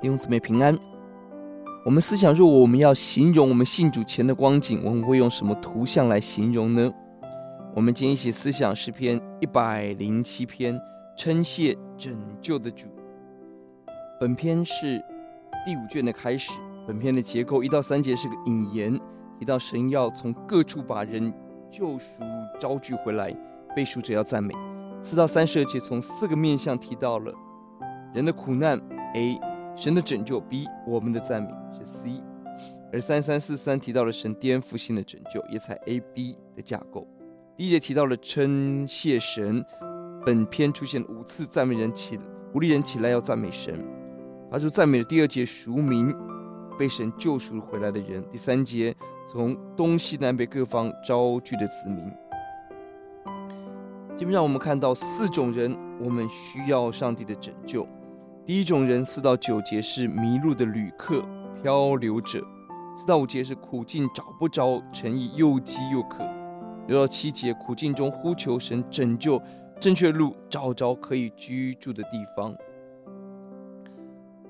[0.00, 0.76] 弟兄姊妹平安。
[1.84, 6.90] 我们思想，如果我们要形容我们信主前的光景，我们会用什么图像来形容呢？
[7.74, 10.80] 我们今天一起思想诗篇一百零七篇，
[11.18, 12.86] 称谢拯救的主。
[14.18, 15.04] 本篇是
[15.66, 16.52] 第五卷的开始。
[16.86, 18.98] 本篇的结构一到三节是个引言，
[19.38, 21.30] 提到神要从各处把人
[21.70, 22.22] 救赎
[22.58, 23.36] 招聚回来，
[23.76, 24.54] 背书者要赞美。
[25.02, 27.32] 四到三十二节从四个面向提到了
[28.14, 28.80] 人的苦难
[29.14, 29.49] ，A。
[29.80, 32.22] 神的拯救，B 我们的赞美是 C，
[32.92, 37.08] 而三三四三提到了神颠覆性的拯救，也采 A B 的架构。
[37.56, 39.64] 第一节提到了称谢神，
[40.22, 42.18] 本篇出现五次赞美人起，
[42.52, 43.82] 鼓励人起来要赞美神。
[44.50, 46.14] 发出赞美的第二节赎民，
[46.78, 48.22] 被神救赎回来的人。
[48.28, 48.94] 第三节
[49.32, 52.04] 从东西南北各方招聚的子民。
[54.14, 57.88] 基本上我们看到四种人，我们需要上帝的拯救。
[58.46, 61.24] 第一种人，四到九节是迷路的旅客、
[61.62, 62.40] 漂流者；
[62.96, 66.24] 四到五节是苦境找不着诚意，又饥又渴；
[66.88, 69.40] 六到七节苦境中呼求神拯救，
[69.78, 72.52] 正确路找着可以居住的地方。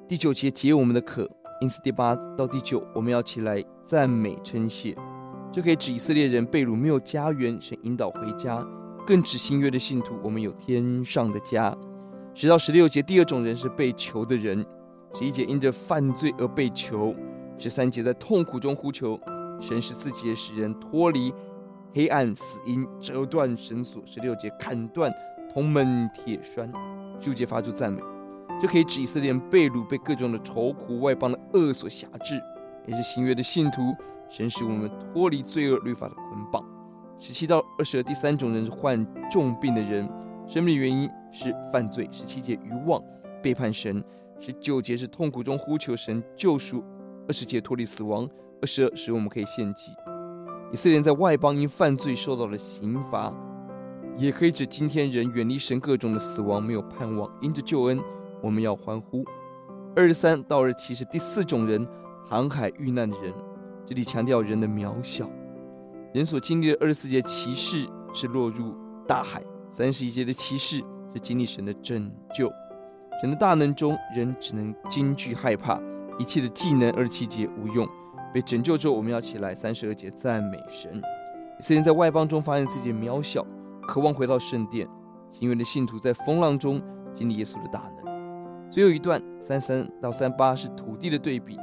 [0.08, 1.28] 第九节解我们的渴，
[1.60, 4.96] 因此第八到第九我们要起来赞美称谢。
[5.52, 8.64] 这可以指以色列人被掳没有家园，神引导回家；
[9.06, 11.76] 更指新约的信徒，我们有天上的家。
[12.32, 14.62] 十到十六节，第二种人是被囚的人；
[15.14, 17.12] 十一节因着犯罪而被囚；
[17.58, 19.18] 十三节在痛苦中呼求
[19.60, 21.32] 神；十四节使人脱离
[21.92, 25.12] 黑暗死荫，折断绳索；十六节砍断
[25.52, 26.70] 铜门铁栓；
[27.20, 28.00] 十五节发出赞美。
[28.60, 32.40] 这可以指以色列人被掳，被各种的愁苦、外邦的恶所辖制，
[32.86, 33.94] 也是新约的信徒，
[34.28, 36.64] 神使我们脱离罪恶律法的捆绑。
[37.18, 40.08] 十七到二十，第三种人是患重病的人。
[40.46, 43.02] 生命原因是犯罪，十七节愚妄
[43.42, 44.02] 背叛神，
[44.38, 46.84] 十九节是痛苦中呼求神救赎，
[47.28, 48.28] 二十节脱离死亡，
[48.60, 49.92] 二十二使我们可以献祭。
[50.72, 53.34] 以色列在外邦因犯罪受到了刑罚，
[54.16, 58.00] 也可以指今天人远离神各种的死亡没有盼望，因着救恩
[58.42, 59.24] 我们要欢呼。
[59.96, 61.86] 二十三到二十七是第四种人，
[62.28, 63.34] 航海遇难的人，
[63.84, 65.28] 这里强调人的渺小，
[66.14, 68.74] 人所经历的二十四节奇事是落入
[69.06, 69.42] 大海。
[69.72, 70.82] 三十一节的启示
[71.14, 72.52] 是经历神的拯救，
[73.20, 75.80] 神的大能中，人只能惊惧害怕，
[76.18, 77.88] 一切的技能二十七节无用。
[78.32, 81.02] 被拯救之后，我们要起来三十二节赞美神。
[81.58, 83.44] 以色列在外邦中发现自己的渺小，
[83.86, 84.88] 渴望回到圣殿。
[85.32, 86.82] 新约的信徒在风浪中
[87.12, 88.70] 经历耶稣的大能。
[88.70, 91.58] 最后一段三三到三八是土地的对比，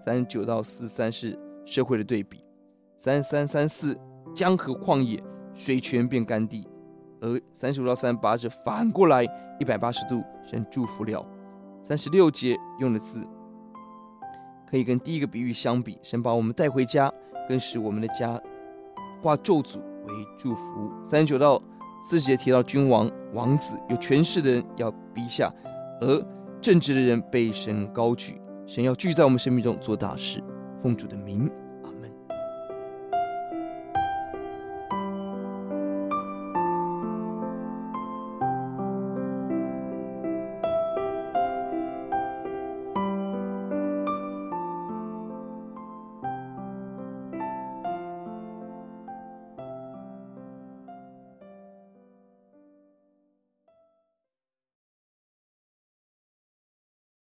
[0.00, 2.44] 三九到四三是社会的对比，
[2.96, 3.96] 三三三四
[4.34, 5.22] 江河旷野，
[5.54, 6.66] 水泉变干地。
[7.22, 9.22] 而三十五到三十八是反过来
[9.58, 11.24] 一百八十度，神祝福了。
[11.82, 13.26] 三十六节用的字
[14.68, 17.10] 可以跟第一个比喻相比，神把我们带回家，
[17.48, 18.40] 更使我们的家
[19.22, 20.90] 化咒诅为祝福。
[21.04, 21.62] 三十九到
[22.04, 25.52] 四十节提到君王、王子、有权势的人要逼下，
[26.00, 26.26] 而
[26.60, 28.40] 正直的人被神高举。
[28.66, 30.42] 神要聚在我们生命中做大事，
[30.80, 31.50] 奉主的名